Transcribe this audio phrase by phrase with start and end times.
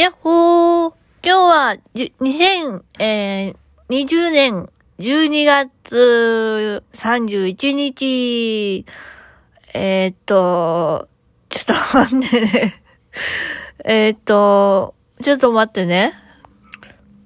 [0.00, 2.80] やっほー今日は、2020
[4.30, 8.86] 年12月31日、
[9.74, 11.06] えー、っと、
[11.50, 12.82] ちょっと待ってね。
[13.84, 16.14] えっと、ちょっと待ってね。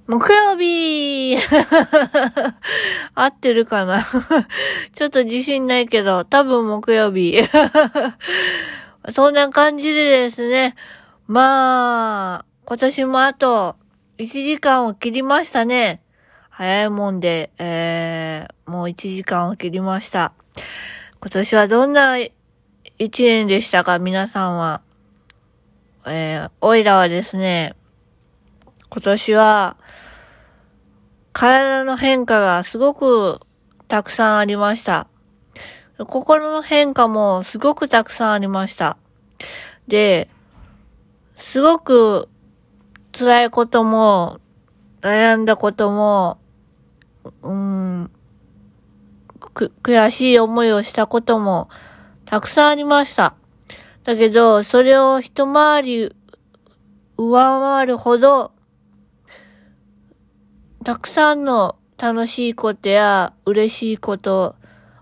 [0.08, 1.36] 木曜日
[3.14, 4.04] 合ってるかな？
[4.96, 7.38] ちょっと自信ないけど、多分木曜日
[9.12, 10.74] そんな感じでですね。
[11.28, 13.76] まあ、今年もあと
[14.16, 16.00] 1時間を切りましたね。
[16.48, 20.32] 早いもんで、えー、もう1時間を切りました。
[21.20, 22.30] 今年はどんな1
[22.98, 23.98] 年でしたか？
[23.98, 24.80] 皆さんは。
[26.06, 27.74] えー、おいらはですね、
[28.88, 29.76] 今年は、
[31.34, 33.40] 体の変化がすごく
[33.88, 35.06] たくさんありました。
[35.98, 38.96] 心の変化もすごくたくさんありました。
[39.86, 40.30] で、
[41.36, 42.30] すごく
[43.16, 44.40] 辛いことも、
[45.00, 46.38] 悩んだことも、
[47.42, 48.10] うん、
[49.54, 51.68] く、悔しい思いをしたことも、
[52.26, 53.34] たくさんありました。
[54.02, 56.16] だけど、それを一回り
[57.16, 58.52] 上回るほど、
[60.84, 64.56] たくさんの楽しいことや嬉しいこと、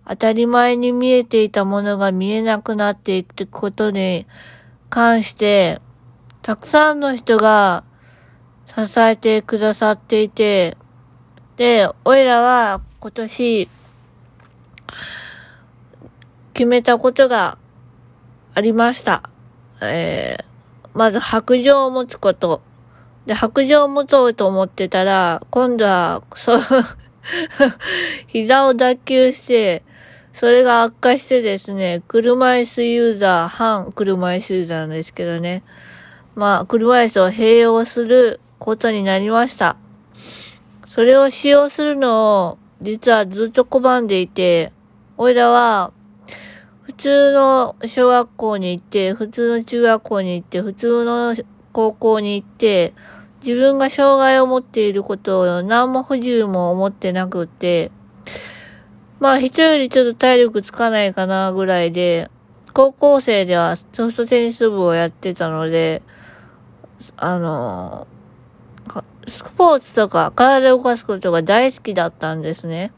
[0.07, 4.27] 当たり前に見えていたものが見えなくなっていくことに
[4.91, 5.81] 関して、
[6.43, 7.85] たくさんの人が
[8.75, 10.77] 支えてくださっていて、
[11.57, 13.69] で、おいらは今年、
[16.55, 17.59] 決めたことが
[18.55, 19.29] ありました。
[19.83, 22.63] えー、まず白状を持つこと。
[23.27, 26.61] で、白状を持とうと思ってたら、今度は、そう
[28.29, 29.83] 膝を脱臼して、
[30.35, 35.63] それが悪化してですね、車椅子ユーザー、反車椅子ユーザーなんですけどね。
[36.35, 39.77] まあ、車椅子を併用することになりました。
[40.87, 44.73] それを使用するのを実はずっと拒んでいて、
[45.17, 45.93] おいらは
[46.83, 51.35] 普通の小学校に行って、普通の中学校に行って、普通の
[51.73, 52.95] 高校に行って、
[53.41, 57.91] 自分が障害を持っていることを何も不自由も思ってなくって、
[59.19, 62.31] まあ人よりちょっと体力つかないかなぐらいで、
[62.73, 66.03] 高校生ではソフトテニス部をやってたので、
[67.17, 68.07] あの
[69.29, 72.93] スポーツとか体を動かすことが大好きだったんですね。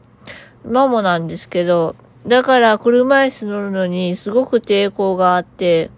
[0.65, 1.95] 今もなんですけど、
[2.27, 5.91] だから車椅子乗るのにすごく抵抗があって、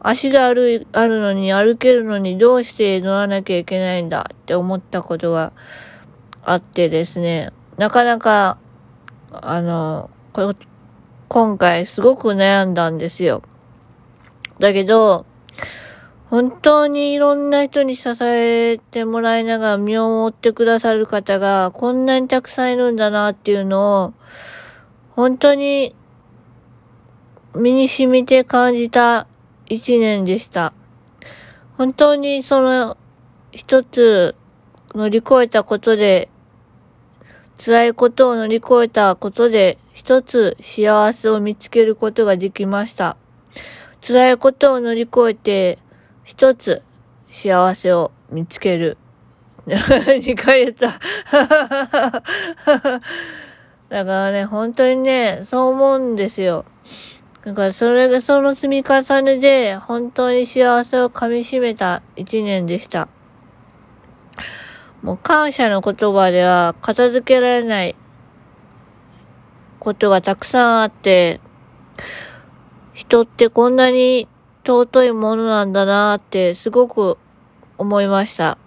[0.00, 5.52] 足がある、あるのに歩けるのにどうして乗らなきゃいけないんだって思ったことが
[6.42, 8.58] あってですね、なかなか、
[9.32, 10.08] あの、
[11.28, 13.42] 今回すごく悩んだんですよ。
[14.58, 15.26] だけど、
[16.30, 24.14] 本当にいろんな人に支えてもらいながら見守ってくださる方がこんなにたくさんいるんだなっていうのを
[25.16, 25.94] 本当に
[27.54, 29.26] 身に染みて感じた
[29.66, 30.74] 一年でした。
[31.78, 32.98] 本当にその
[33.52, 34.34] 一つ
[34.94, 36.28] 乗り越えたことで
[37.56, 43.16] 辛いことを乗り越えたことで一つ幸せを見つけることができました。
[44.06, 45.78] 辛いことを乗り越えて
[46.28, 46.82] 一つ
[47.30, 48.98] 幸せを見つける。
[49.66, 51.00] 二回言った。
[53.88, 56.66] だからね、本当にね、そう思うんですよ。
[57.46, 63.08] だからそれがその積み重ねで、本当に幸せを噛み締めた一年でした。
[65.00, 67.96] もう感謝の言葉では片付けられない
[69.78, 71.40] ことがたくさんあって、
[72.92, 74.28] 人ってこんなに
[74.68, 77.16] 尊いものなんだなってすごく
[77.78, 78.58] 思いました。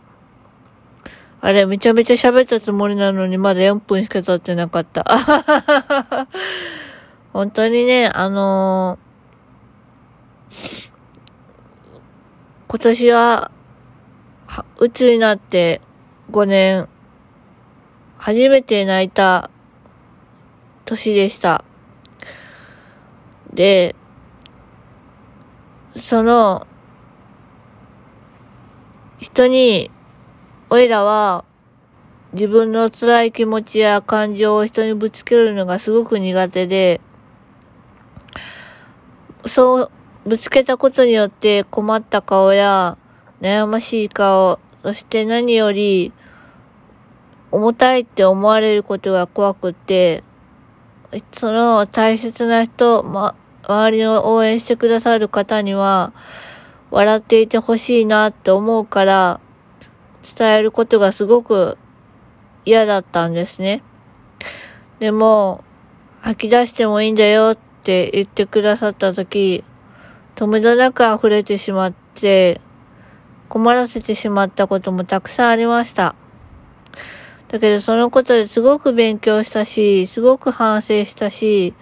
[1.41, 5.05] あれ、めちゃめちゃ喋ったつもりなのにまだ4分しか経ってなかった。
[7.33, 10.89] 本当にね、あのー、
[12.67, 13.51] 今年は、
[14.47, 15.81] は、うつになって
[16.31, 16.89] 5年、
[18.17, 19.51] 初めて泣いた
[20.85, 21.63] 年でした。
[23.53, 23.95] で、
[25.97, 26.67] その、
[29.19, 29.91] 人に、
[30.69, 31.43] おいらは、
[32.33, 37.01] 自分の辛い気持ちや感情を人にぶつけるのがすごく苦手で、
[39.45, 39.91] そう、
[40.25, 42.97] ぶつけたことによって困った顔や
[43.41, 46.13] 悩ましい顔、そして何より
[47.51, 50.23] 重たいって思われることが怖くって、
[51.33, 53.35] その大切な人、ま、
[53.71, 56.13] 周りを応援してくださる方には、
[56.91, 59.39] 笑っていてほしいなって思うから、
[60.37, 61.77] 伝えることがすごく
[62.65, 63.81] 嫌だったんですね。
[64.99, 65.63] でも、
[66.21, 69.63] 吐き出してもいいんだよって言ってくださったとき、
[70.35, 72.59] 止めどなく溢れてしまって、
[73.47, 76.15] 困らせてしまったこともたくさんありました。
[77.49, 81.73] だけどそのことですごく勉強したし、すごく反省したし、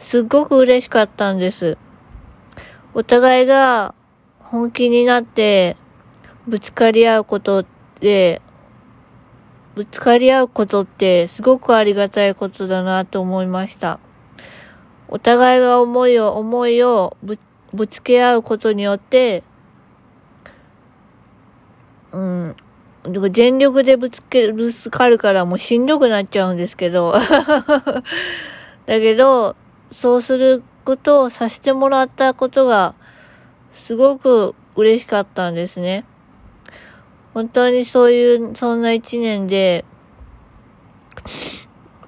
[0.00, 1.76] すっごく嬉しかったんです。
[2.94, 3.94] お互いが
[4.40, 5.76] 本気になって
[6.48, 7.64] ぶつかり合うこと
[8.00, 8.40] で、
[9.74, 14.00] ぶつかり合うことってすごくありがたいことだなと思いました。
[15.06, 17.38] お互いが思いを、思いをぶ
[17.72, 19.44] ぶつけ合うことによって、
[22.12, 22.56] うん、
[23.30, 27.12] 全力でぶつけ、ぶつかるからもうしんどくなっちゃうんですけど。
[28.86, 29.56] だけど、
[29.90, 32.94] そうすることをさせてもらったことが、
[33.74, 36.04] すごく嬉しかったんですね。
[37.34, 39.84] 本当にそういう、そんな一年で、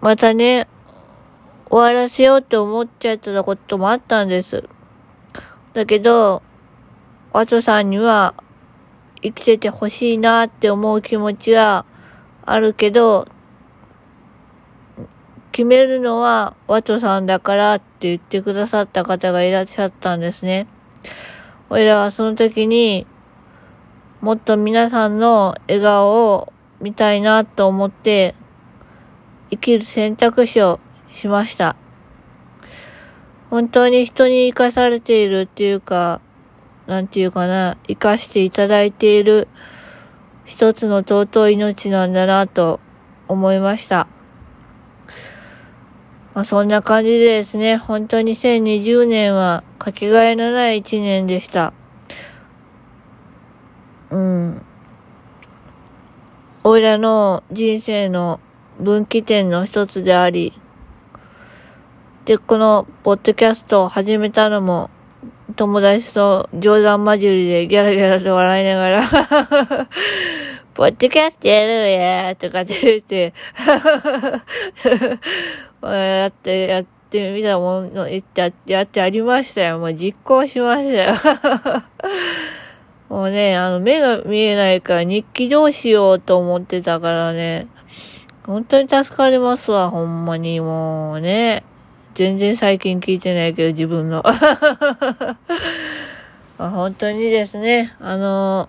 [0.00, 0.68] またね、
[1.70, 4.68] 終わらせようって思っちゃったこともあったんです。
[5.74, 6.42] だけど、
[7.32, 8.34] ワトさんには
[9.22, 11.86] 生きててほしいなって思う気持ちは
[12.44, 13.26] あるけど、
[15.52, 20.66] 決めるのはワトさんだからって言ってくださった方がいらっしゃったんですね。
[21.68, 23.06] 俺らはその時に
[24.20, 28.34] もっと皆さんの笑顔を見たいなと思って
[29.50, 31.76] 生きる選択肢をしました。
[33.50, 36.22] 本当に人に生かされているっていうか、
[36.86, 39.48] なんていうかな、生かしていただいている
[40.46, 42.80] 一つの尊い命なんだなと
[43.28, 44.08] 思いました。
[46.34, 51.74] まあ、そんな感じでですね、本当に2020年はかけがえのない一年でした。
[54.10, 54.62] うん。
[56.64, 58.40] おいらの人生の
[58.80, 60.52] 分岐点の一つであり、
[62.24, 64.90] で、このポッドキャストを始めたのも
[65.56, 69.88] 友達と冗談交じりでギャラギャラと笑いながら
[70.74, 73.34] ポッドキャストやるやとかって言って
[75.82, 79.78] やって、やってみたもの、言って、やってありましたよ。
[79.78, 81.16] もう実行しましたよ
[83.10, 87.66] もうね、あの、目が見えないから日記どうしようと思ってたからね、
[88.46, 91.64] 本当に助かりますわ、ほんまにもうね。
[92.14, 94.22] 全然最近聞いてないけど、自分の。
[96.58, 98.68] 本当にですね、あの、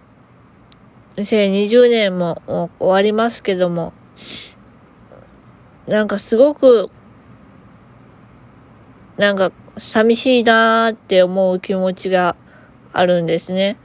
[1.17, 3.93] 2020年も終わりますけども、
[5.87, 6.89] なんかすごく、
[9.17, 12.35] なんか寂しいなーって思う気持ちが
[12.93, 13.77] あるんですね。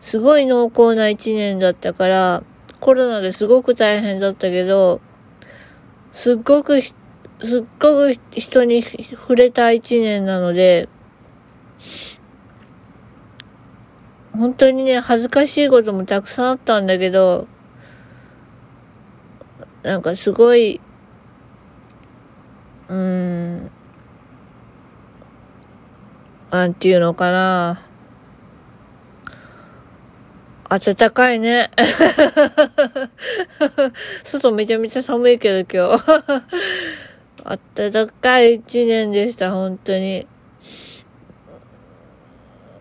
[0.00, 2.42] すごい濃厚な一年だったから、
[2.80, 5.00] コロナですごく大変だったけど、
[6.12, 6.92] すっごくす
[7.60, 10.88] っごく人に触れた一年なので、
[14.36, 17.48] 本当にね、恥ずかしいこともたくさんあったんだけど、
[19.82, 20.80] なんかすごい、
[22.88, 23.70] うーん、
[26.50, 27.82] なんていうのかな。
[30.68, 31.70] 暖かいね。
[34.24, 36.04] 外めちゃめちゃ寒いけど今日。
[37.92, 40.26] 暖かい一年でした、本当に。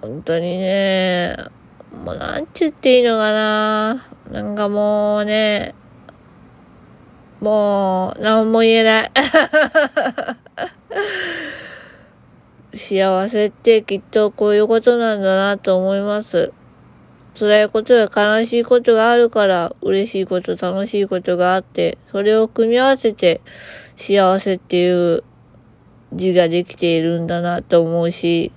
[0.07, 1.35] 本当にね、
[2.03, 4.05] もうなんて言っていいのかな。
[4.31, 5.73] なんかもうね、
[7.41, 9.11] もう、なんも言えない。
[12.77, 16.53] 幸せってきっとこういうことなんだなと思います。
[17.33, 23.41] 辛いことや悲しいことがあるから、嬉しいこと、楽しいことがあって、それを組み合わせて、
[23.97, 25.23] 幸せっていう
[26.13, 28.51] 字ができているんだなと思うし、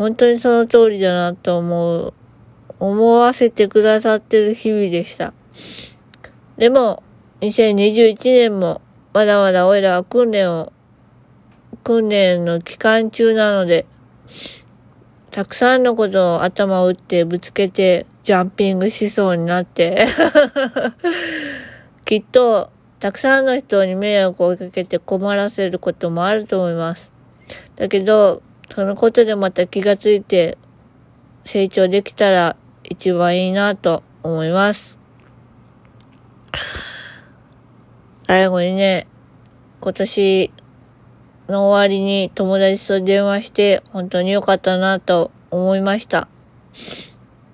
[0.00, 2.14] 本当にその通りだなと思う、
[2.78, 5.34] 思わせてくださってる日々でした。
[6.56, 7.02] でも、
[7.42, 8.80] 2021年も
[9.12, 10.72] まだまだ俺らは訓練を、
[11.84, 13.84] 訓練の期間中なので、
[15.32, 20.08] たくさんのことを頭を打ってぶつけてジャンピングしそうになって
[22.06, 27.12] きっとたくさんの人に迷惑をかけて困らせることもあると思います。
[27.76, 28.40] だけど、
[28.74, 30.56] そのことでまた気がついて
[31.44, 34.98] 成長できたら一番いいなと思います。
[38.26, 39.08] 最後にね、
[39.80, 40.52] 今年
[41.48, 46.28] の終わりに友達と電話して本当に良かったなと思いました。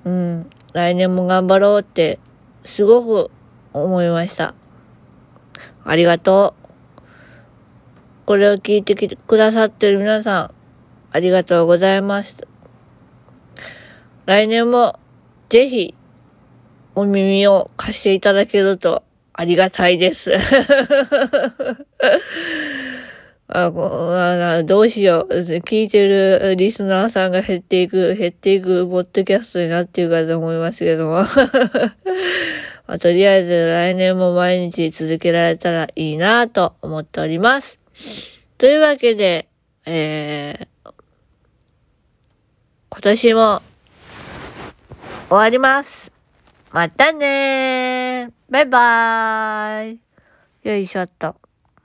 [0.04, 0.50] うん。
[0.74, 2.18] 来年も頑張ろうって
[2.64, 3.30] すごく
[3.72, 4.54] 思いました。
[5.84, 6.66] ありがとう。
[8.26, 10.54] これを聞いてきてくださってる皆さん、
[11.12, 12.36] ありがとうございます。
[14.26, 14.98] 来年も
[15.48, 15.94] ぜひ
[16.94, 20.32] お耳を貸していただけるとありがたいです。
[23.48, 25.34] あこあどうしよう。
[25.34, 31.24] 聞いてるリスナーさんが減っていく、減っていくポッドキャストになっているかと思いますけども。
[32.88, 37.78] まあ、とりあえず来年も毎日続けられたらいいなと思っております。
[38.58, 39.48] というわけで、
[39.84, 40.66] えー、
[42.96, 43.60] 今年も
[45.28, 46.10] 終わります。
[46.72, 48.32] またねー。
[48.50, 50.00] バイバーイ。
[50.62, 51.45] よいしょっと。